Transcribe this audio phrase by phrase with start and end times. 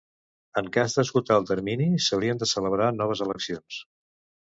[0.61, 3.83] En cas d'esgotar el termini, s'haurien de celebrar noves eleccions.